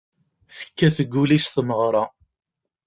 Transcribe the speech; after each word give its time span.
Tekkat 0.57 0.95
deg 1.01 1.09
wul-is 1.15 1.45
tmeɣra. 1.47 2.03